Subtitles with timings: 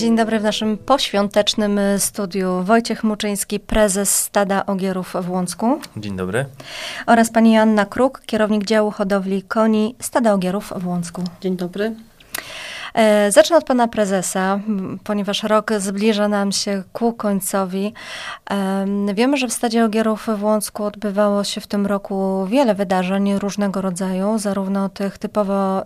[0.00, 5.80] Dzień dobry w naszym poświątecznym studiu Wojciech Muczyński, prezes Stada Ogierów w Łącku.
[5.96, 6.44] Dzień dobry.
[7.06, 11.22] Oraz pani Joanna Kruk, kierownik działu hodowli koni Stada Ogierów w Łącku.
[11.40, 11.94] Dzień dobry.
[12.94, 14.60] E, zacznę od pana prezesa,
[15.04, 17.94] ponieważ rok zbliża nam się ku końcowi.
[19.14, 23.80] Wiemy, że w Stadzie Ogierów w Łącku odbywało się w tym roku wiele wydarzeń różnego
[23.80, 25.84] rodzaju, zarówno tych typowo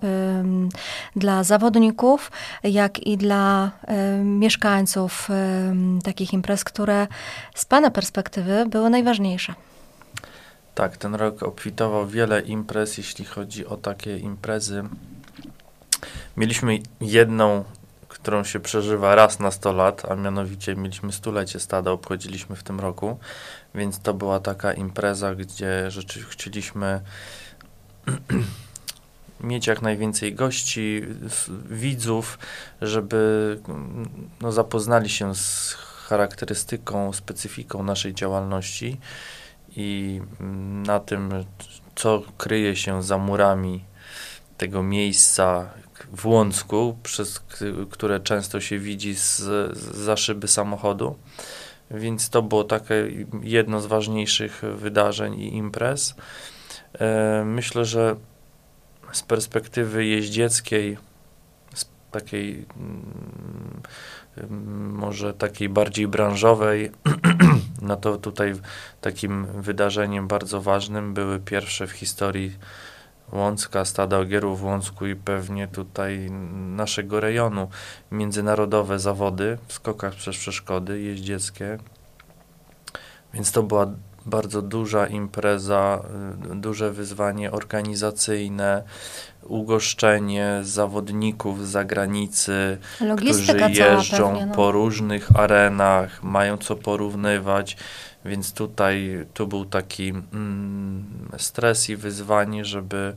[1.17, 3.71] dla zawodników, jak i dla
[4.25, 5.29] mieszkańców
[6.04, 7.07] takich imprez, które
[7.54, 9.54] z pana perspektywy były najważniejsze.
[10.75, 14.84] Tak, ten rok obfitował wiele imprez, jeśli chodzi o takie imprezy
[16.36, 17.64] Mieliśmy jedną,
[18.08, 22.81] którą się przeżywa raz na 100 lat, a mianowicie mieliśmy stulecie stada, obchodziliśmy w tym
[22.81, 23.18] roku,
[23.75, 27.00] więc to była taka impreza, gdzie rzeczywiście chcieliśmy
[29.40, 31.03] mieć jak najwięcej gości,
[31.71, 32.39] widzów,
[32.83, 33.61] żeby
[34.41, 35.77] no, zapoznali się z
[36.09, 39.00] charakterystyką, specyfiką naszej działalności.
[39.77, 40.21] I
[40.87, 41.31] na tym,
[41.95, 43.84] co kryje się za murami
[44.59, 45.71] tego miejsca,
[46.12, 47.42] w Łącku, przez
[47.91, 49.42] które często się widzi z,
[49.97, 51.16] za szyby samochodu.
[51.91, 52.94] Więc to było takie
[53.42, 56.14] jedno z ważniejszych wydarzeń i imprez.
[57.00, 58.16] E, myślę, że
[59.12, 60.98] z perspektywy jeździeckiej,
[61.75, 63.82] z takiej mm,
[64.92, 66.91] może takiej bardziej branżowej,
[67.82, 68.55] no to tutaj
[69.00, 72.56] takim wydarzeniem bardzo ważnym były pierwsze w historii
[73.35, 76.31] Łącka, stada ogierów w Łącku i pewnie tutaj
[76.77, 77.69] naszego rejonu
[78.11, 81.79] międzynarodowe zawody w skokach przez przeszkody jeździeckie.
[83.35, 83.87] Więc to była
[84.27, 86.03] bardzo duża impreza,
[86.53, 88.83] y, duże wyzwanie organizacyjne,
[89.43, 94.55] ugoszczenie zawodników z zagranicy, Logistyka którzy jeżdżą pewnie, no.
[94.55, 97.77] po różnych arenach, mają co porównywać.
[98.25, 103.17] Więc tutaj tu był taki mm, stres i wyzwanie, żeby,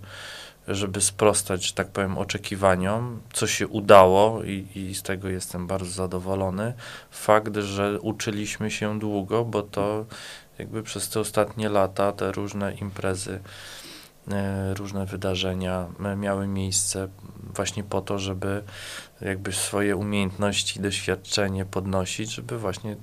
[0.68, 5.92] żeby sprostać, że tak powiem, oczekiwaniom, co się udało i, i z tego jestem bardzo
[5.92, 6.74] zadowolony.
[7.12, 10.06] Fakt, że uczyliśmy się długo, bo to
[10.60, 13.40] jakby przez te ostatnie lata te różne imprezy,
[14.32, 15.88] e, różne wydarzenia
[16.18, 17.08] miały miejsce
[17.56, 18.64] właśnie po to, żeby
[19.22, 22.96] jakby swoje umiejętności, doświadczenie podnosić, żeby właśnie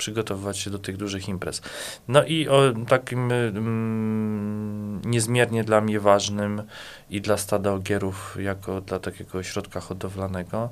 [0.00, 1.62] przygotowywać się do tych dużych imprez.
[2.08, 6.62] No i o takim mm, niezmiernie dla mnie ważnym
[7.10, 10.70] i dla stada ogierów, jako dla takiego ośrodka hodowlanego,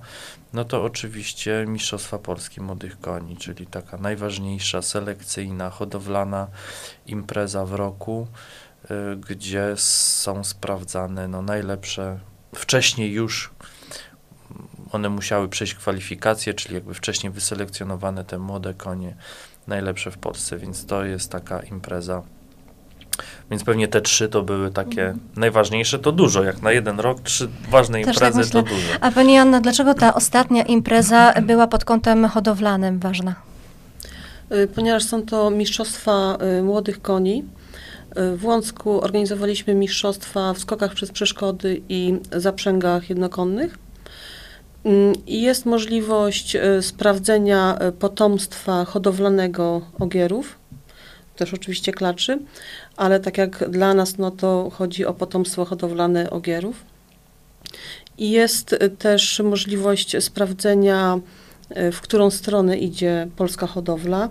[0.53, 6.47] no to oczywiście Mistrzostwa Polski Młodych Koni, czyli taka najważniejsza, selekcyjna, hodowlana
[7.07, 8.27] impreza w roku,
[8.85, 12.19] y, gdzie są sprawdzane no, najlepsze,
[12.55, 13.51] wcześniej już
[14.93, 19.15] one musiały przejść kwalifikacje, czyli jakby wcześniej wyselekcjonowane te młode konie
[19.67, 22.23] najlepsze w Polsce, więc to jest taka impreza.
[23.51, 25.21] Więc pewnie te trzy to były takie mhm.
[25.37, 28.89] najważniejsze, to dużo, jak na jeden rok trzy ważne Też tak imprezy tak to dużo.
[29.01, 33.35] A Pani Anna, dlaczego ta ostatnia impreza była pod kątem hodowlanym ważna?
[34.53, 37.45] Y, ponieważ są to mistrzostwa y, młodych koni.
[38.19, 43.79] Y, w Łącku organizowaliśmy mistrzostwa w skokach przez przeszkody i zaprzęgach jednokonnych.
[44.85, 50.59] Mm, jest możliwość e, sprawdzenia e, potomstwa hodowlanego ogierów,
[51.37, 52.39] też oczywiście klaczy,
[52.97, 56.83] ale tak jak dla nas, no to chodzi o potomstwo hodowlane ogierów.
[58.19, 61.21] I jest e, też możliwość sprawdzenia,
[61.93, 64.29] w którą stronę idzie polska hodowla,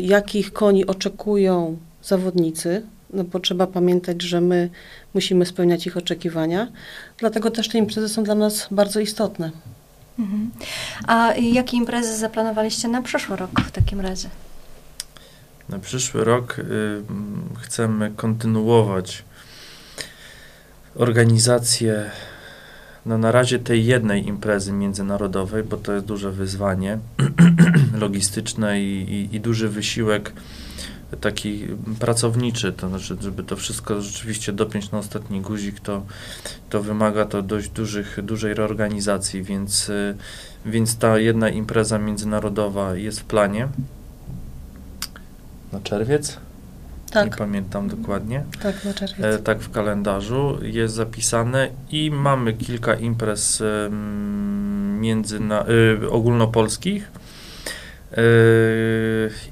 [0.00, 2.82] jakich koni oczekują zawodnicy,
[3.14, 4.70] no bo trzeba pamiętać, że my
[5.14, 6.68] musimy spełniać ich oczekiwania.
[7.18, 9.50] Dlatego też te imprezy są dla nas bardzo istotne.
[10.18, 10.50] Mhm.
[11.06, 14.28] A jakie imprezy zaplanowaliście na przyszły rok w takim razie?
[15.68, 16.62] Na przyszły rok y,
[17.60, 19.24] chcemy kontynuować
[20.94, 22.10] organizację
[23.06, 26.98] no na razie tej jednej imprezy międzynarodowej, bo to jest duże wyzwanie
[28.00, 30.32] logistyczne i, i, i duży wysiłek
[31.20, 31.66] taki
[31.98, 36.02] pracowniczy, to znaczy, żeby to wszystko rzeczywiście dopiąć na ostatni guzik, to,
[36.70, 40.16] to wymaga to dość dużych, dużej reorganizacji, więc, y,
[40.66, 43.68] więc ta jedna impreza międzynarodowa jest w planie
[45.72, 46.38] na czerwiec.
[47.10, 47.24] Tak.
[47.24, 48.44] Nie pamiętam dokładnie.
[48.62, 49.24] Tak, na czerwiec.
[49.24, 53.90] E, tak w kalendarzu jest zapisane i mamy kilka imprez y,
[55.00, 55.38] między
[56.02, 57.10] y, ogólnopolskich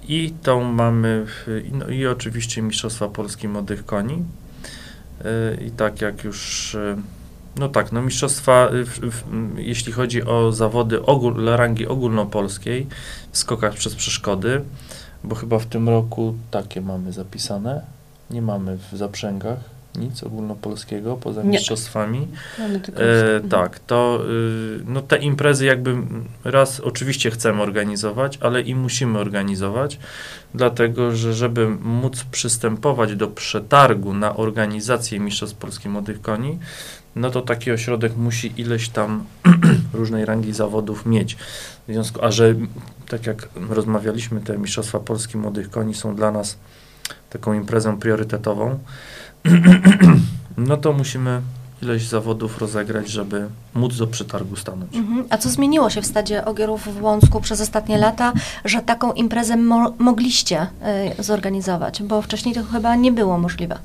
[0.09, 1.27] I tą mamy,
[1.73, 4.25] no i oczywiście Mistrzostwa Polski Młodych Koni.
[5.25, 6.77] Yy, I tak jak już
[7.57, 9.25] no tak, no mistrzostwa, w, w,
[9.59, 12.87] jeśli chodzi o zawody ogól, rangi ogólnopolskiej
[13.33, 14.63] w skokach przez przeszkody,
[15.25, 17.83] bo chyba w tym roku takie mamy zapisane,
[18.31, 19.59] nie mamy w zaprzęgach
[19.95, 21.49] nic ogólnopolskiego poza Nie.
[21.49, 22.29] mistrzostwami.
[22.59, 23.49] E, mhm.
[23.49, 25.97] tak, to y, no te imprezy jakby
[26.45, 29.99] raz oczywiście chcemy organizować, ale i musimy organizować,
[30.55, 36.59] dlatego że żeby móc przystępować do przetargu na organizację Mistrzostw Polski Młodych Koni,
[37.17, 39.25] no to taki ośrodek musi ileś tam
[39.95, 41.37] różnej rangi zawodów mieć.
[41.89, 42.55] W związku, a że
[43.09, 46.57] tak jak rozmawialiśmy, te Mistrzostwa Polski Młodych Koni są dla nas
[47.31, 48.79] taką imprezą priorytetową,
[50.57, 51.41] no to musimy
[51.83, 54.97] ileś zawodów rozegrać, żeby móc do przetargu stanąć.
[54.97, 55.25] Mhm.
[55.31, 58.33] A co zmieniło się w stadzie Ogierów w Łącku przez ostatnie lata,
[58.65, 60.67] że taką imprezę mo mogliście
[61.19, 62.03] y, zorganizować?
[62.03, 63.79] Bo wcześniej to chyba nie było możliwe.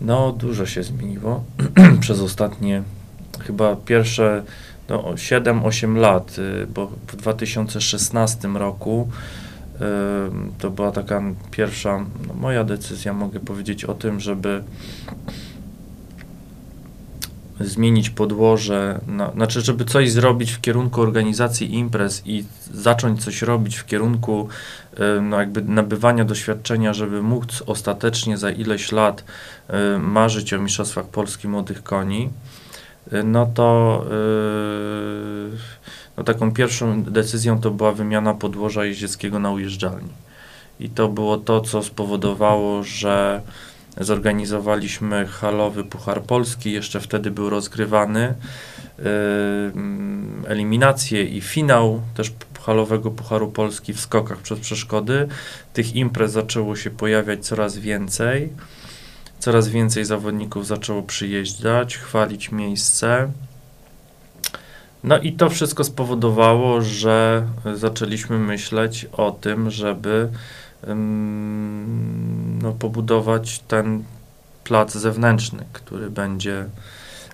[0.00, 1.44] No, dużo się zmieniło
[2.00, 2.82] przez ostatnie
[3.40, 4.42] chyba pierwsze
[4.88, 9.08] no, 7-8 lat, y, bo w 2016 roku
[10.58, 14.62] to była taka pierwsza no, moja decyzja, mogę powiedzieć o tym, żeby
[17.60, 22.44] zmienić podłoże, na, znaczy, żeby coś zrobić w kierunku organizacji imprez i
[22.74, 24.48] zacząć coś robić w kierunku
[25.22, 29.24] no, jakby nabywania doświadczenia, żeby móc ostatecznie za ileś lat
[29.98, 32.30] marzyć o Mistrzostwach Polski Młodych Koni,
[33.24, 34.04] no to
[35.52, 35.56] y,
[36.16, 40.10] no, taką pierwszą decyzją to była wymiana podłoża jeździeckiego na ujeżdżalni.
[40.80, 43.42] I to było to, co spowodowało, że
[44.00, 48.34] zorganizowaliśmy halowy Puchar Polski, jeszcze wtedy był rozgrywany,
[48.98, 49.04] yy,
[51.30, 52.32] i finał też
[52.66, 55.28] halowego Pucharu Polski w skokach przez przeszkody.
[55.72, 58.52] Tych imprez zaczęło się pojawiać coraz więcej.
[59.38, 63.32] Coraz więcej zawodników zaczęło przyjeżdżać, chwalić miejsce.
[65.06, 70.28] No i to wszystko spowodowało, że zaczęliśmy myśleć o tym, żeby
[72.62, 74.04] no, pobudować ten
[74.64, 76.64] plac zewnętrzny, który będzie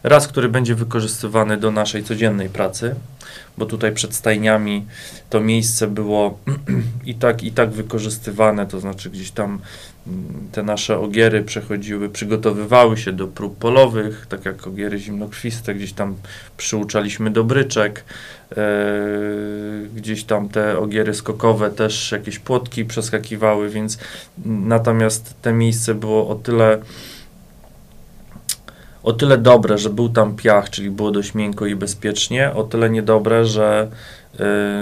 [0.03, 2.95] raz, który będzie wykorzystywany do naszej codziennej pracy,
[3.59, 4.87] bo tutaj przed stajniami
[5.31, 6.39] to miejsce było
[7.05, 9.59] i tak, i tak wykorzystywane, to znaczy gdzieś tam
[10.07, 15.93] mm, te nasze ogiery przechodziły, przygotowywały się do prób polowych, tak jak ogiery zimnokrwiste, gdzieś
[15.93, 16.17] tam
[16.57, 18.05] przyuczaliśmy do bryczek,
[18.57, 18.57] e,
[19.97, 23.99] gdzieś tam te ogiery skokowe też jakieś płotki przeskakiwały, więc
[24.47, 26.79] natomiast te miejsce było o tyle
[29.03, 32.91] o tyle dobre, że był tam piach, czyli było dość miękko i bezpiecznie, o tyle
[32.91, 33.89] niedobre, że
[34.35, 34.39] y,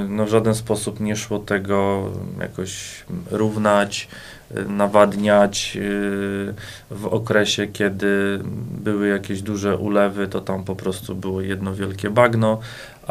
[0.09, 4.09] no, w żaden sposób nie szło tego jakoś równać,
[4.57, 6.55] y, nawadniać y,
[6.91, 8.41] w okresie, kiedy
[8.85, 12.59] były jakieś duże ulewy, to tam po prostu było jedno wielkie bagno,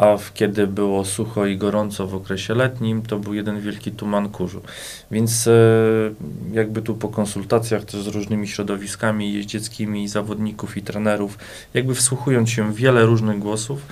[0.00, 4.60] a kiedy było sucho i gorąco w okresie letnim, to był jeden wielki tuman kurzu.
[5.10, 5.52] Więc e,
[6.52, 11.38] jakby tu po konsultacjach też z różnymi środowiskami jeździeckimi, zawodników i trenerów,
[11.74, 13.86] jakby wsłuchując się w wiele różnych głosów,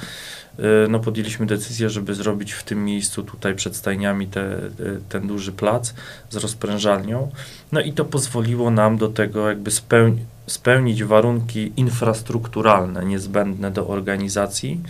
[0.59, 4.71] e, no podjęliśmy decyzję, żeby zrobić w tym miejscu tutaj przed stajniami te, e,
[5.09, 5.95] ten duży plac
[6.31, 7.31] z rozprężalnią.
[7.73, 14.81] No i to pozwoliło nam do tego jakby spełni, spełnić warunki infrastrukturalne niezbędne do organizacji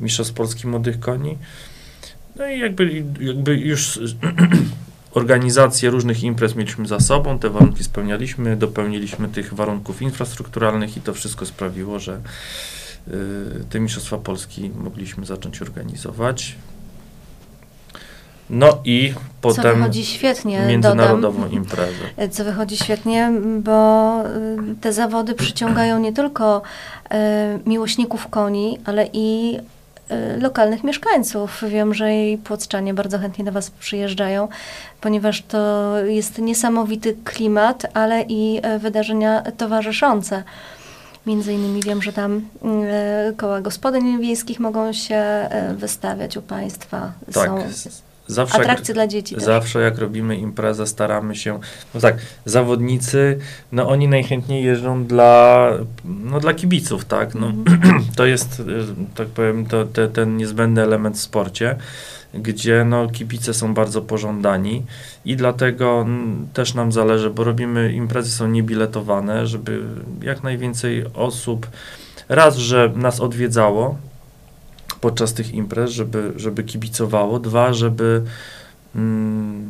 [0.00, 1.38] Mistrzostw Polski Młodych Koni.
[2.36, 4.00] No i jakby, jakby już
[5.14, 11.14] organizację różnych imprez mieliśmy za sobą, te warunki spełnialiśmy, dopełniliśmy tych warunków infrastrukturalnych i to
[11.14, 12.20] wszystko sprawiło, że
[13.08, 13.12] y,
[13.70, 16.56] te Mistrzostwa Polski mogliśmy zacząć organizować.
[18.50, 21.52] No i Co potem wychodzi świetnie, międzynarodową dodam.
[21.52, 22.04] imprezę.
[22.34, 26.62] Co wychodzi świetnie, bo y, te zawody przyciągają nie tylko
[27.04, 27.16] y,
[27.66, 29.58] miłośników koni, ale i
[30.40, 31.62] lokalnych mieszkańców.
[31.68, 34.48] Wiem, że i płocczanie bardzo chętnie do Was przyjeżdżają,
[35.00, 40.42] ponieważ to jest niesamowity klimat, ale i e, wydarzenia towarzyszące.
[41.26, 47.12] Między innymi wiem, że tam e, koła gospodyń wiejskich mogą się e, wystawiać u Państwa.
[47.32, 47.58] Tak, Są
[48.26, 49.44] zawsze atrakcje dla dzieci też.
[49.44, 51.60] Zawsze jak robimy imprezę, staramy się.
[51.94, 53.38] No tak, zawodnicy,
[53.72, 55.70] no oni najchętniej jeżdżą dla,
[56.04, 57.34] no dla kibiców, tak?
[57.34, 58.04] No, Mhm.
[58.16, 58.64] to jest, y,
[59.14, 61.76] tak powiem, to, te, ten niezbędny element w sporcie,
[62.34, 64.82] gdzie no, kibice są bardzo pożądani
[65.24, 66.06] i dlatego
[66.52, 69.82] też nam zależy, bo robimy, imprezy są niebiletowane, żeby
[70.22, 71.66] jak najwięcej osób,
[72.28, 73.96] raz, że nas odwiedzało,
[75.04, 77.38] podczas tych imprez, żeby, żeby kibicowało.
[77.38, 78.22] Dwa, żeby
[78.94, 79.68] mm,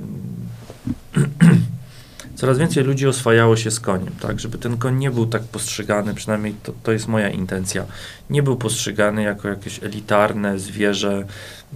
[2.39, 6.15] coraz więcej ludzi oswajało się z koniem, tak, żeby ten koń nie był tak postrzegany,
[6.15, 7.85] przynajmniej to, to jest moja intencja,
[8.31, 11.25] nie był postrzegany jako jakieś elitarne zwierzę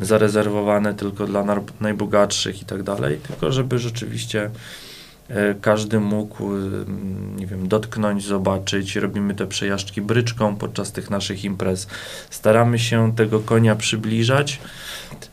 [0.02, 1.44] zarezerwowane tylko dla
[1.80, 4.50] najbogatszych i tak dalej, tylko żeby rzeczywiście
[5.60, 6.50] każdy mógł,
[7.36, 8.96] nie wiem, dotknąć, zobaczyć.
[8.96, 11.88] Robimy te przejażdżki bryczką podczas tych naszych imprez.
[12.30, 14.60] Staramy się tego konia przybliżać,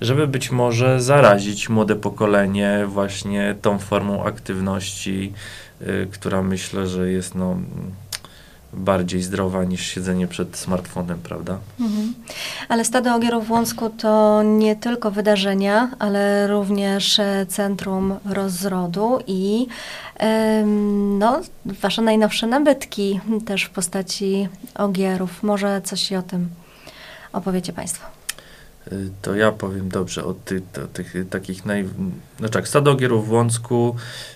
[0.02, 5.34] żeby być może zarazić młode pokolenie właśnie tą formą aktywności,
[5.82, 7.58] y, która myślę, że jest no,
[8.77, 11.58] bardziej zdrowa niż siedzenie przed smartfonem, prawda?
[11.79, 12.13] Mhm.
[12.70, 19.67] Ale Stado Ogierów w Łącku to nie tylko wydarzenia, ale również e, centrum rozrodu i
[21.20, 25.44] no, wasze najnowsze nabytki też w postaci ogierów.
[25.44, 26.50] Może coś o tym
[27.34, 28.05] opowiecie Państwo.
[28.91, 30.63] Y, to ja powiem dobrze o tych,
[30.94, 31.89] tych takich naj...
[32.39, 33.96] No tak, Stado Ogierów w Łącku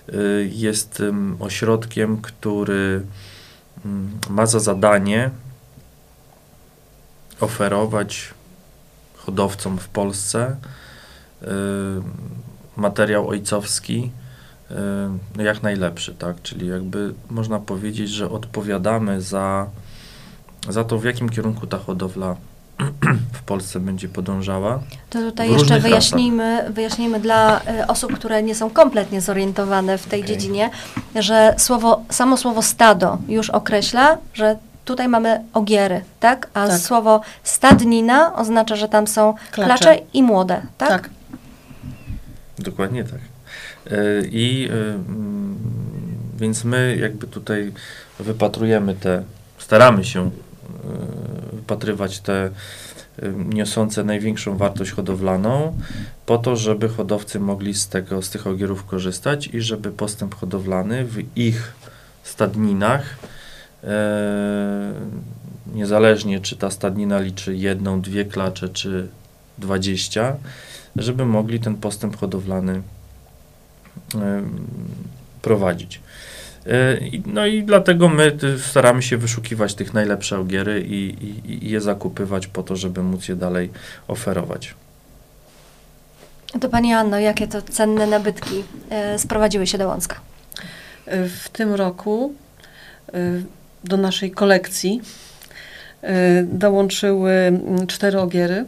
[0.10, 1.04] y, jest
[1.40, 3.02] ośrodkiem, który
[4.30, 5.30] ma za zadanie
[7.40, 8.34] oferować
[9.18, 10.56] hodowcom w Polsce
[11.42, 11.46] y,
[12.78, 14.12] materiał ojcowski
[15.36, 16.42] no jak najlepszy, tak?
[16.42, 19.70] Czyli jakby można powiedzieć, że odpowiadamy za,
[20.70, 22.36] za to, w jakim kierunku ta hodowla
[23.40, 24.80] w Polsce będzie podążała.
[25.10, 30.20] To tutaj jeszcze wyjaśnijmy, wyjaśnijmy dla y, osób, które nie są kompletnie zorientowane w tej
[30.20, 30.28] okay.
[30.36, 30.70] dziedzinie,
[31.16, 36.50] że słowo, samo słowo stado już określa, że tutaj mamy ogiery, tak?
[36.54, 36.80] A tak.
[36.80, 40.90] słowo stadnina oznacza, że tam są klacze, klacze i młode, tak?
[40.90, 41.10] Tak.
[42.60, 43.20] Dokładnie tak.
[43.92, 44.94] Y, I y,
[46.38, 47.72] więc my jakby tutaj
[48.20, 49.24] wypatrujemy te,
[49.58, 50.32] staramy się
[51.54, 52.50] wypatrywać te
[53.24, 55.78] y, niosące największą wartość hodowlaną,
[56.26, 61.06] po to, żeby hodowcy mogli z tego, z tych ogierów korzystać i żeby postęp hodowlany
[61.06, 61.74] w ich
[62.24, 63.18] stadninach,
[63.84, 64.94] e,
[65.74, 69.08] niezależnie czy ta stadnina liczy jedną, dwie klacze, czy
[69.58, 70.36] dwadzieścia,
[70.96, 72.82] żeby mogli ten postęp hodowlany
[74.16, 74.44] e,
[75.42, 76.02] prowadzić.
[76.70, 81.82] E, no i dlatego my staramy się wyszukiwać tych najlepsze ogiery i, i, i je
[81.82, 83.70] zakupywać po to, żeby móc je dalej
[84.08, 84.76] oferować.
[86.62, 90.16] To Pani Anno, jakie to cenne nabytki e, sprowadziły się do Łącka?
[91.08, 92.34] W tym roku
[93.14, 93.20] e,
[93.84, 95.02] do naszej kolekcji
[96.44, 98.66] dołączyły cztery ogiery.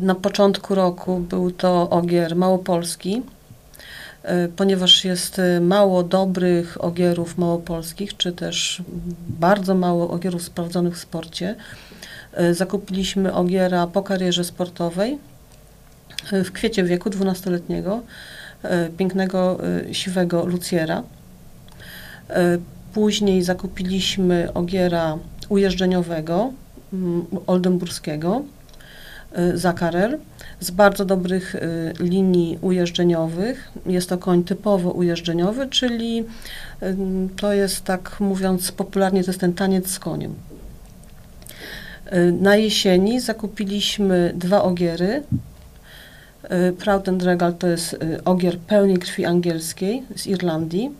[0.00, 3.41] Na początku roku był to ogier małopolski, E,
[4.56, 8.82] ponieważ jest e, mało dobrych ogierów małopolskich, czy też
[9.28, 11.54] bardzo mało ogierów sprawdzonych w sporcie.
[12.32, 15.18] E, zakupiliśmy ogiera po karierze sportowej
[16.32, 18.00] w kwiecie wieku 12-letniego,
[18.96, 19.58] pięknego,
[19.92, 21.02] siwego Luciera.
[22.94, 26.52] Później zakupiliśmy ogiera ujeżdżeniowego,
[26.92, 28.42] mm, oldenburskiego,
[29.54, 30.18] Zakarel
[30.62, 33.72] z bardzo dobrych y, linii ujeżdżeniowych.
[33.86, 36.24] Jest to koń typowo ujeżdżeniowy, czyli
[36.82, 36.96] y,
[37.36, 40.34] to jest tak mówiąc popularnie, to jest ten taniec z koniem.
[42.12, 45.22] Y, na jesieni zakupiliśmy dwa ogiery.
[46.78, 50.90] Proud and Regal to jest ogier pełnej krwi angielskiej z Irlandii,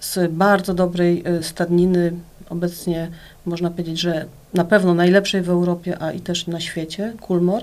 [0.00, 2.12] z bardzo dobrej stadniny,
[2.48, 3.08] obecnie
[3.46, 7.62] można powiedzieć, że na pewno najlepszej w Europie, a i też na świecie, Kulmor.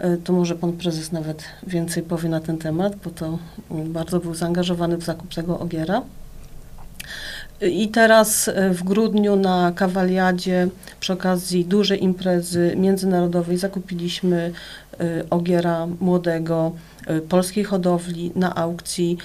[0.00, 3.38] E, to może pan prezes nawet więcej powie na ten temat, bo to
[3.70, 6.02] bardzo był zaangażowany w zakup tego ogiera.
[7.60, 10.68] I teraz e, w grudniu na Kawaliadzie
[11.00, 14.52] przy okazji dużej imprezy międzynarodowej zakupiliśmy
[15.00, 16.72] e, ogiera młodego
[17.28, 19.18] polskiej hodowli na aukcji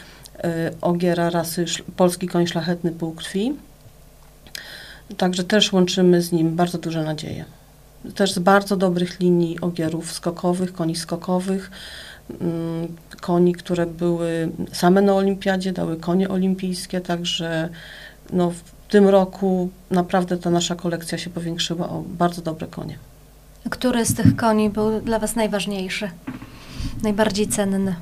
[0.81, 1.65] ogiera rasy
[1.95, 3.53] polski koń szlachetny półkrwi.
[5.17, 7.45] Także też łączymy z nim bardzo duże nadzieje
[8.15, 11.71] też z bardzo dobrych linii ogierów skokowych, koni skokowych,
[12.41, 12.87] mm,
[13.21, 17.69] koni, które były same na olimpiadzie, dały konie olimpijskie, także
[18.33, 22.97] no, w tym roku naprawdę ta nasza kolekcja się powiększyła o bardzo dobre konie.
[23.69, 26.09] Który z tych koni był dla Was najważniejszy,
[27.03, 27.95] najbardziej cenny?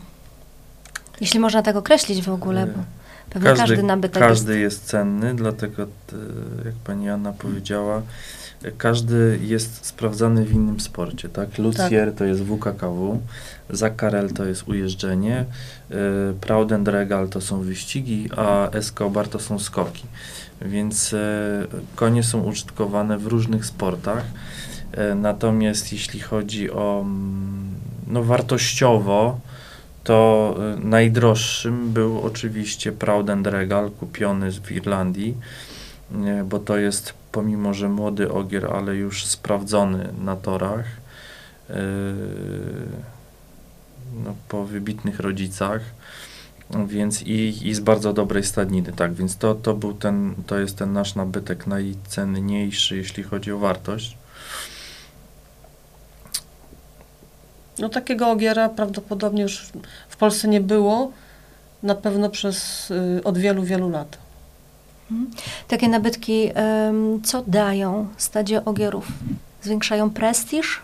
[1.21, 2.83] Jeśli można tak określić w ogóle, bo
[3.29, 4.77] pewnie każdy, każdy nabytek Każdy jest...
[4.77, 5.87] jest cenny, dlatego
[6.65, 8.01] jak Pani Anna powiedziała,
[8.77, 11.57] każdy jest sprawdzany w innym sporcie, tak?
[11.57, 12.17] Lucier tak.
[12.17, 13.21] to jest WKKW,
[13.69, 15.45] Zakarel to jest ujeżdżenie,
[15.91, 15.95] y,
[16.41, 20.05] Proud and Regal to są wyścigi, a Escobar to są skoki.
[20.61, 21.17] Więc y,
[21.95, 24.23] konie są użytkowane w różnych sportach.
[25.11, 27.73] Y, natomiast jeśli chodzi o mm,
[28.07, 29.39] no, wartościowo,
[30.03, 35.37] to y, najdroższym był oczywiście Proud Regal kupiony w Irlandii,
[36.11, 41.73] y, bo to jest pomimo, że młody ogier, ale już sprawdzony na torach y,
[44.25, 45.81] no, po wybitnych rodzicach
[46.87, 50.77] więc i, i z bardzo dobrej stadniny, tak, więc to, to był ten, to jest
[50.77, 54.17] ten nasz nabytek najcenniejszy, jeśli chodzi o wartość.
[57.79, 59.71] No takiego ogiera prawdopodobnie już
[60.09, 61.11] w Polsce nie było,
[61.83, 64.22] na pewno przez y, od wielu, wielu lat.
[65.11, 65.31] Mhm.
[65.67, 66.51] Takie nabytki,
[67.23, 69.07] co dają stadzie ogierów?
[69.61, 70.81] Zwiększają prestiż?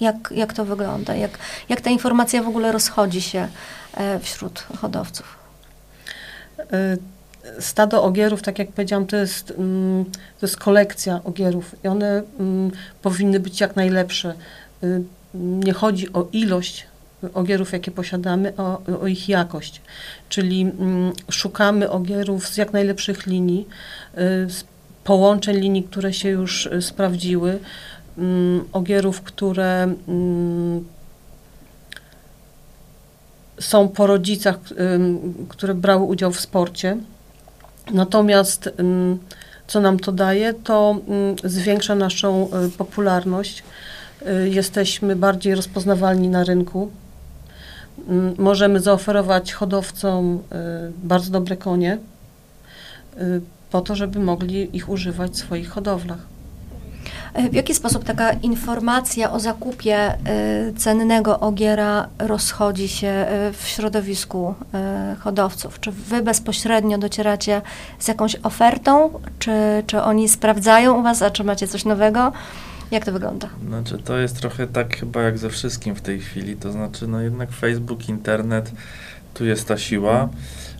[0.00, 1.14] Jak, jak to wygląda?
[1.14, 1.38] Jak,
[1.68, 3.48] jak ta informacja w ogóle rozchodzi się
[3.94, 5.36] e, wśród hodowców?
[6.60, 6.98] Y,
[7.62, 10.04] stado ogierów, tak jak powiedziałam, to jest, mm,
[10.40, 12.70] to jest kolekcja ogierów i one mm,
[13.02, 14.34] powinny być jak najlepsze.
[14.84, 15.02] Y,
[15.34, 16.86] nie chodzi o ilość
[17.34, 19.80] ogierów, jakie posiadamy, a o ich jakość.
[20.28, 23.68] Czyli mm, szukamy ogierów z jak najlepszych linii,
[24.14, 24.18] y,
[24.50, 24.64] z
[25.04, 27.58] połączeń linii, które się już y, sprawdziły,
[28.18, 30.84] mm, ogierów, które mm,
[33.60, 34.58] są po rodzicach,
[35.48, 36.96] które brały udział w sporcie.
[37.92, 38.70] Natomiast
[39.66, 40.96] co nam to daje, to
[41.44, 43.62] zwiększa naszą y, popularność
[44.26, 46.90] Y, jesteśmy bardziej rozpoznawalni na rynku.
[48.08, 50.38] Mm, możemy zaoferować hodowcom y,
[51.02, 51.98] bardzo dobre konie
[53.20, 56.18] y, po to, żeby mogli ich używać w swoich hodowlach.
[57.34, 60.14] E, w jaki sposób taka informacja o zakupie
[60.76, 64.54] cennego ogiera rozchodzi się w środowisku
[65.20, 65.80] hodowców?
[65.80, 67.62] Czy wy bezpośrednio docieracie
[67.98, 69.52] z jakąś ofertą, czy,
[69.86, 72.32] czy oni sprawdzają u was, a czy macie coś nowego?
[72.92, 73.48] Jak to wygląda?
[73.68, 77.20] Znaczy, to jest trochę tak chyba jak ze wszystkim w tej chwili, to znaczy, no
[77.20, 78.72] jednak Facebook, internet,
[79.34, 80.28] tu jest ta siła,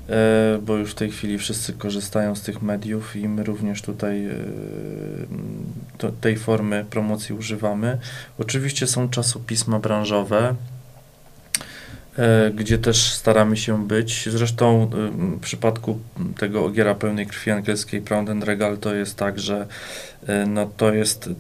[0.09, 4.26] e, bo już w tej chwili wszyscy korzystają z tych mediów i my również tutaj
[4.26, 7.99] e, tej formy promocji używamy.
[8.38, 10.54] Oczywiście są czasopisma branżowe,
[12.55, 14.29] gdzie też staramy się być.
[14.33, 14.87] Zresztą e,
[15.37, 15.99] w przypadku
[16.39, 19.67] tego ogiera pełnej krwi angielskiej Proud and Regal to jest tak, że
[20.27, 21.31] e, no, to jest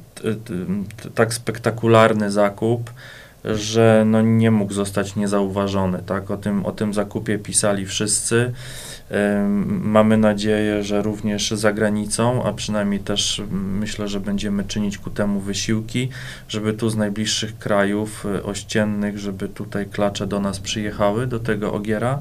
[1.14, 2.90] tak spektakularny zakup,
[3.44, 6.02] że no, nie mógł zostać niezauważony.
[6.06, 6.30] Tak?
[6.30, 8.52] O, tym, o tym zakupie pisali wszyscy.
[9.68, 15.40] Mamy nadzieję, że również za granicą, a przynajmniej też myślę, że będziemy czynić ku temu
[15.40, 16.08] wysiłki,
[16.48, 21.72] żeby tu z najbliższych krajów e, ościennych, żeby tutaj klacze do nas przyjechały, do tego
[21.72, 22.12] ogiera.
[22.12, 22.20] E,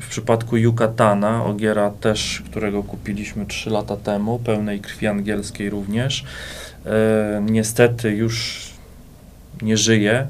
[0.00, 6.24] w przypadku Yucatana, ogiera też, którego kupiliśmy 3 lata temu, pełnej krwi angielskiej również,
[6.86, 8.60] e, niestety już
[9.62, 10.26] nie żyje,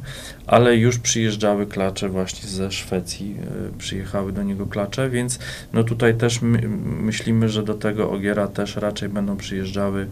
[0.52, 3.36] ale już przyjeżdżały klacze właśnie ze Szwecji,
[3.74, 5.38] e, przyjechały do niego klacze, więc
[5.72, 10.06] no tutaj też my, myślimy, że do tego ogiera też raczej będą przyjeżdżały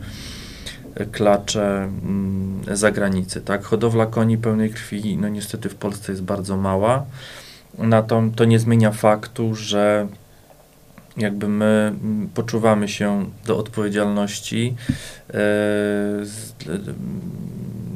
[0.95, 3.65] e, klacze mm, zagranicy, tak?
[3.65, 7.05] Hodowla koni pełnej krwi, no niestety w Polsce jest bardzo mała,
[7.79, 10.09] na to, to nie zmienia faktu, że
[11.17, 14.75] jakby my mm, poczuwamy się do odpowiedzialności
[15.31, 15.41] e,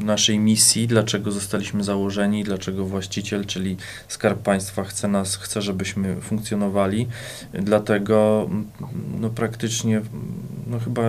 [0.05, 3.77] naszej misji, dlaczego zostaliśmy założeni, dlaczego właściciel, czyli
[4.09, 7.09] Skarb Państwa chce nas, chce, żebyśmy funkcjonowali.
[7.53, 8.49] Dlatego
[9.21, 10.01] no, praktycznie
[10.67, 11.03] no, chyba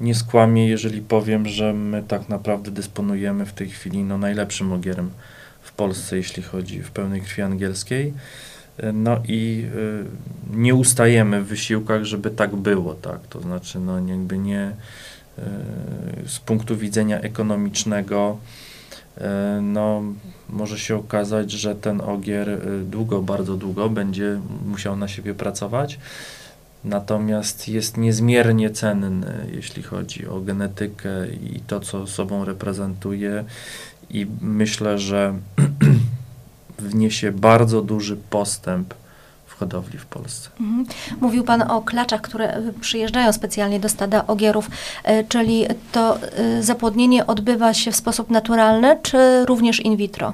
[0.00, 5.10] nie skłamię, jeżeli powiem, że my tak naprawdę dysponujemy w tej chwili no, najlepszym ogierem
[5.62, 8.12] w Polsce, jeśli chodzi w pełnej krwi angielskiej.
[8.92, 9.66] No i
[10.52, 13.26] y, nie ustajemy w wysiłkach, żeby tak było, tak?
[13.26, 14.72] To znaczy, no jakby nie,
[16.26, 18.38] z punktu widzenia ekonomicznego,
[19.18, 20.02] e, no,
[20.48, 25.98] może się okazać, że ten ogier e, długo, bardzo długo będzie musiał na siebie pracować.
[26.84, 33.44] Natomiast jest niezmiernie cenny, jeśli chodzi o genetykę i to, co sobą reprezentuje,
[34.10, 35.34] i myślę, że
[36.78, 38.94] wniesie bardzo duży postęp
[39.60, 40.50] hodowli w Polsce.
[40.60, 40.86] Mhm.
[41.20, 44.70] Mówił Pan o klaczach, które przyjeżdżają specjalnie do stada ogierów,
[45.04, 50.32] e, czyli to e, zapłodnienie odbywa się w sposób naturalny, czy również in vitro?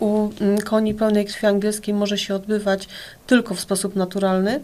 [0.00, 2.88] U mm, koni pełnej krwi angielskiej może się odbywać
[3.26, 4.60] tylko w sposób naturalny.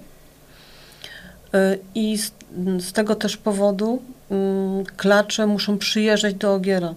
[1.54, 2.32] E, I z,
[2.78, 6.94] z tego też powodu mm, klacze muszą przyjeżdżać do ogiera.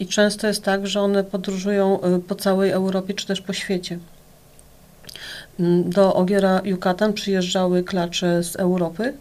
[0.00, 1.98] I często jest tak, że one podróżują
[2.28, 3.98] po całej Europie czy też po świecie.
[5.84, 9.12] Do Ogiera Yucatan przyjeżdżały klacze z Europy.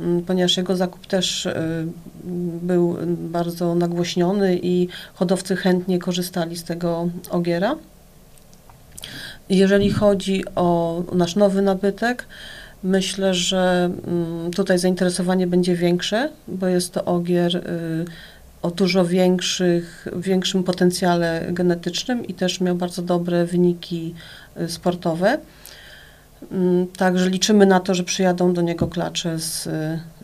[0.00, 1.54] mm, ponieważ jego zakup też y,
[2.62, 7.76] był bardzo nagłośniony i hodowcy chętnie korzystali z tego ogiera.
[9.48, 12.26] Jeżeli chodzi o nasz nowy nabytek,
[12.82, 18.04] myślę, że mm, tutaj zainteresowanie będzie większe, bo jest to ogier y,
[18.62, 24.14] o dużo większych, większym potencjale genetycznym i też miał bardzo dobre wyniki
[24.68, 25.38] sportowe.
[26.52, 29.62] Mm, także liczymy na to, że przyjadą do niego klacze z,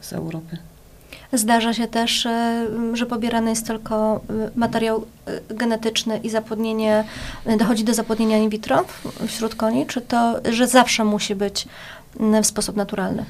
[0.01, 0.59] z Europy.
[1.33, 7.05] Zdarza się też, e, że pobierany jest tylko e, materiał e, genetyczny i zapłodnienie,
[7.59, 8.85] dochodzi do zapłodnienia in vitro
[9.27, 11.68] wśród koni, czy to, że zawsze musi być
[12.42, 13.25] w sposób naturalny?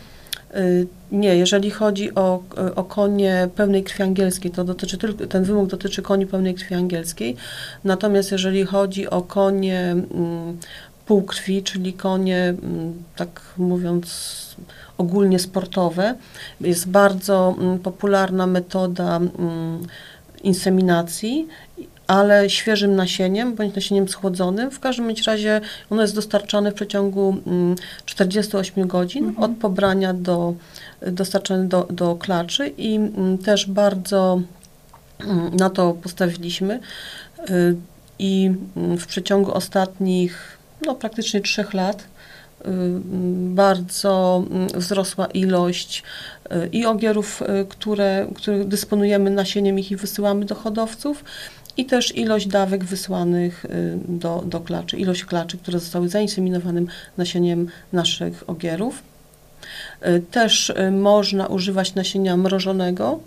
[1.13, 2.43] Nie, jeżeli chodzi o,
[2.77, 7.37] o konie pełnej krwi angielskiej, to dotyczy tylko, ten wymóg dotyczy koni pełnej krwi angielskiej.
[7.85, 10.59] Natomiast jeżeli chodzi o konie mm,
[11.07, 14.35] półkrwi, czyli konie, mm, tak mówiąc
[14.99, 16.15] ogólnie sportowe.
[16.61, 19.87] Jest bardzo mm, popularna metoda mm,
[20.43, 21.49] inseminacji,
[22.07, 24.71] ale świeżym nasieniem bądź nasieniem schłodzonym.
[24.71, 27.37] W każdym razie ono jest dostarczane w przeciągu
[28.05, 29.51] 48 mm, godzin mhm.
[29.51, 30.55] od pobrania do
[31.07, 33.01] dostarczane do, do klaczy i
[33.45, 34.41] też bardzo
[35.53, 36.81] na to postawiliśmy
[37.51, 37.77] y,
[38.19, 42.05] i w przeciągu ostatnich no, praktycznie trzech lat
[43.55, 46.03] bardzo mm, wzrosła ilość
[46.53, 51.25] y, i ogierów, y, które, które dysponujemy nasieniem ich i wysyłamy do hodowców,
[51.77, 57.69] i też ilość dawek wysłanych y, do, do klaczy, ilość klaczy, które zostały zainseminowanym nasieniem
[57.93, 59.03] naszych ogierów.
[60.31, 63.21] Też można używać nasienia mrożonego,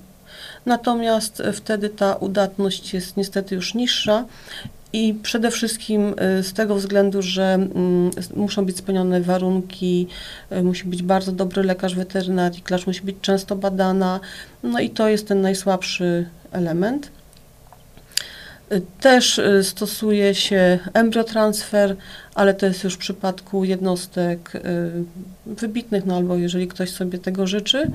[0.65, 4.25] natomiast wtedy ta udatność jest niestety już niższa
[4.97, 10.07] i przede wszystkim y, z tego względu, że mm, muszą być spełnione warunki,
[10.51, 14.19] y, musi być bardzo dobry lekarz weterynarii, klacz musi być często badana,
[14.63, 17.11] no i to jest ten najsłabszy element.
[18.71, 21.95] Y, też stosuje się embryotransfer,
[22.35, 24.51] ale to jest już w przypadku jednostek
[25.45, 27.91] wybitnych, no albo jeżeli ktoś sobie tego życzy.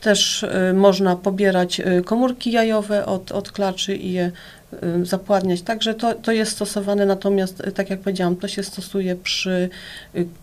[0.00, 4.32] Też y, można pobierać y, komórki jajowe od, od klaczy i je
[4.72, 5.62] y, zapładniać.
[5.62, 9.70] Także to, to jest stosowane, natomiast tak jak powiedziałam, to się stosuje przy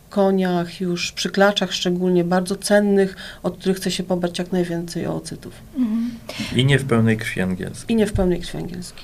[0.09, 5.53] koniach, już przy klaczach szczególnie, bardzo cennych, od których chce się pobrać jak najwięcej oocytów.
[5.77, 6.11] Mhm.
[6.55, 7.93] I nie w pełnej krwi angielskiej.
[7.93, 9.03] I nie w pełnej krwi angielskiej.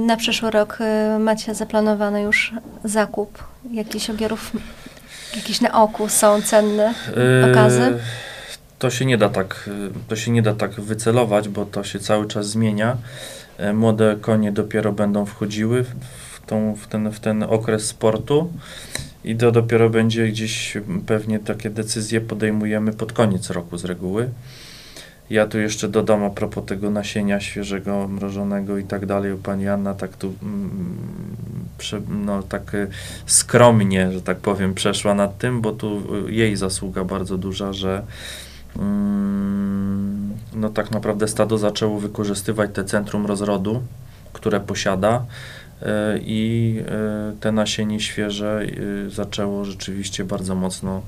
[0.00, 0.78] Na przyszły rok
[1.18, 2.52] macie zaplanowany już
[2.84, 4.52] zakup jakichś ogierów,
[5.36, 6.94] jakieś na oku są cenne
[7.50, 7.98] okazy?
[8.78, 9.70] To się nie da tak,
[10.08, 12.96] to się nie da tak wycelować, bo to się cały czas zmienia.
[13.58, 18.52] E, młode konie dopiero będą wchodziły w, tą, w, ten, w ten okres sportu
[19.24, 24.28] i to dopiero będzie gdzieś pewnie takie decyzje podejmujemy pod koniec roku z reguły.
[25.30, 29.94] Ja tu jeszcze dodam a propos tego nasienia świeżego, mrożonego i tak dalej, pani Anna
[29.94, 30.96] tak tu mm,
[32.08, 32.86] no, tak e,
[33.26, 38.02] skromnie, że tak powiem, przeszła nad tym, bo tu jej zasługa bardzo duża, że
[40.54, 43.82] no tak naprawdę stado zaczęło wykorzystywać te centrum rozrodu,
[44.32, 45.24] które posiada
[45.82, 48.62] e, i e, te nasienie świeże
[49.06, 51.02] e, zaczęło rzeczywiście bardzo mocno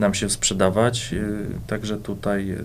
[0.00, 1.14] nam się sprzedawać.
[1.66, 2.56] Także tutaj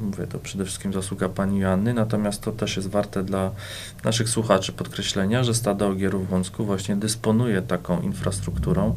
[0.00, 3.50] mówię to przede wszystkim zasługa pani Joanny, natomiast to też jest warte dla
[4.04, 8.96] naszych słuchaczy podkreślenia, że stada Ogierów w Wąsku właśnie dysponuje taką infrastrukturą,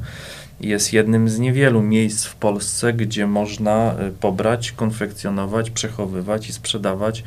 [0.60, 7.24] jest jednym z niewielu miejsc w Polsce, gdzie można y, pobrać, konfekcjonować, przechowywać i sprzedawać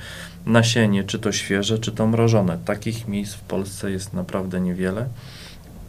[0.46, 2.58] nasienie, czy to świeże, czy to mrożone.
[2.64, 5.08] Takich miejsc w Polsce jest naprawdę niewiele,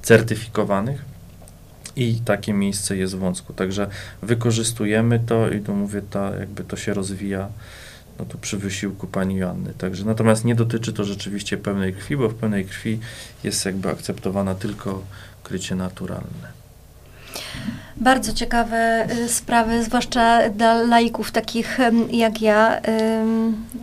[0.02, 1.15] certyfikowanych
[1.96, 3.54] i takie miejsce jest w Wąsku.
[3.54, 3.88] Także
[4.22, 7.50] wykorzystujemy to i tu mówię, to jakby to się rozwija
[8.20, 9.74] no to przy wysiłku pani Joanny.
[9.78, 13.00] Także natomiast nie dotyczy to rzeczywiście pełnej krwi, bo w pełnej krwi
[13.44, 15.04] jest jakby akceptowana tylko
[15.44, 16.56] krycie naturalne.
[17.98, 21.78] Bardzo ciekawe y, sprawy, zwłaszcza dla laików takich
[22.12, 22.82] jak ja.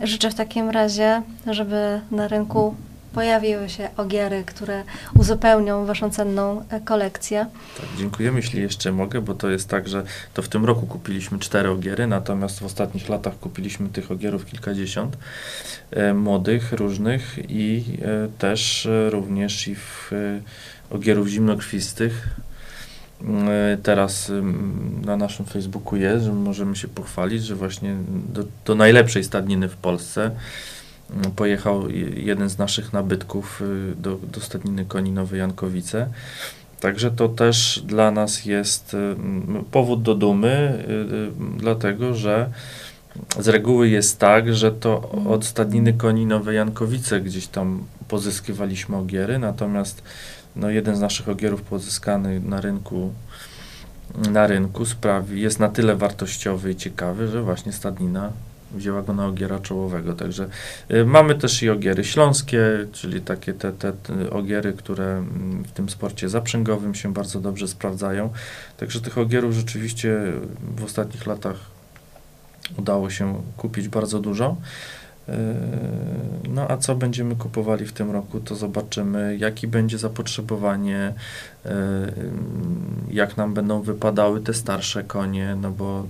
[0.03, 2.75] Życzę w takim razie, żeby na rynku
[3.13, 4.83] pojawiły się ogiery, które
[5.19, 7.45] uzupełnią Waszą cenną e, kolekcję.
[7.77, 11.39] Tak, dziękujemy, jeśli jeszcze mogę, bo to jest tak, że to w tym roku kupiliśmy
[11.39, 15.17] cztery ogiery, natomiast w ostatnich latach kupiliśmy tych ogierów kilkadziesiąt,
[15.91, 22.29] e, młodych, różnych i e, też e, również i w e, ogierów zimnokrwistych,
[23.23, 24.31] E, teraz
[25.05, 27.95] na naszym Facebooku jest, że możemy się pochwalić, że właśnie
[28.33, 30.31] do, do najlepszej stadniny w Polsce
[31.35, 36.09] pojechał jeden z naszych nabytków y, do, do stadniny koni Nowe Jankowice.
[36.79, 39.15] Także to też dla nas jest y,
[39.71, 42.49] powód do dumy, y, dlatego że
[43.39, 49.39] z reguły jest tak, że to od stadniny koni Nowe Jankowice gdzieś tam pozyskiwaliśmy ogiery,
[49.39, 50.03] natomiast
[50.55, 53.13] no, jeden z naszych ogierów pozyskany na rynku
[54.31, 58.31] na rynku sprawi, jest na tyle wartościowy i ciekawy, że właśnie stadnina
[58.73, 60.13] wzięła go na ogiera czołowego.
[60.13, 60.47] Także
[60.91, 65.71] y, mamy też i ogiery śląskie, czyli takie te, te, te ogiery, które mm, w
[65.71, 68.29] tym sporcie zaprzęgowym się bardzo dobrze sprawdzają.
[68.77, 70.19] Także tych ogierów rzeczywiście
[70.75, 71.57] w ostatnich latach
[72.77, 74.57] udało się kupić bardzo dużo.
[75.29, 75.33] Y,
[76.49, 81.13] No a co będziemy kupowali w tym roku, to zobaczymy, jakie będzie zapotrzebowanie,
[81.65, 81.69] y,
[83.11, 86.05] jak nam będą wypadały te starsze konie, no bo,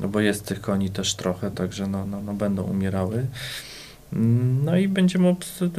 [0.00, 3.26] no bo jest tych koni też trochę, także no, no, no będą umierały.
[4.12, 5.36] Mm, No i będziemy,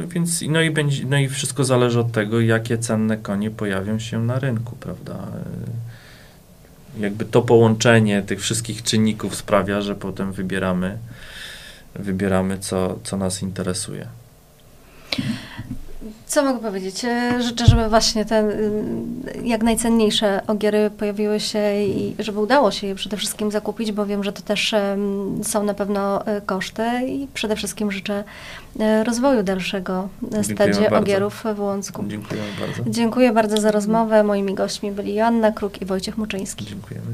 [0.08, 4.24] więc, no i będzie, no i wszystko zależy od tego, jakie cenne konie pojawią się
[4.24, 5.14] na rynku, prawda?
[5.14, 5.98] Y,
[7.00, 10.98] Jakby to połączenie tych wszystkich czynników sprawia, że potem wybieramy,
[11.94, 14.06] wybieramy co, co nas interesuje.
[16.28, 17.04] Co mogę powiedzieć?
[17.04, 18.70] E, Życzę, żeby właśnie te y,
[19.44, 24.24] jak najcenniejsze ogiery pojawiły się i żeby udało się je przede wszystkim zakupić, bo wiem,
[24.24, 24.74] że to też
[25.42, 28.24] są na pewno e, koszty i przede wszystkim życzę
[28.80, 30.08] e, rozwoju dalszego
[30.42, 30.96] stadzie bardzo.
[30.98, 32.04] ogierów w Łącku.
[32.08, 32.90] Dziękujemy bardzo.
[32.90, 34.22] Dziękuję bardzo za rozmowę.
[34.22, 36.64] Moimi gośćmi byli Joanna Kruk i Wojciech Muczyński.
[36.64, 37.06] Dziękujemy.